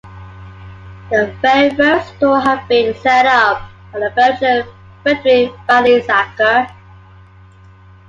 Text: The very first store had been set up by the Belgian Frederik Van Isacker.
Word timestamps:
The 1.11 1.31
very 1.43 1.69
first 1.75 2.15
store 2.15 2.39
had 2.39 2.67
been 2.67 2.95
set 3.01 3.27
up 3.27 3.61
by 3.93 3.99
the 3.99 4.09
Belgian 4.15 4.67
Frederik 5.03 5.51
Van 5.67 5.83
Isacker. 5.85 6.75